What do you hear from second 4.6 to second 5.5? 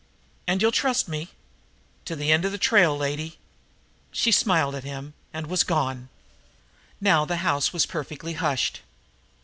at him again and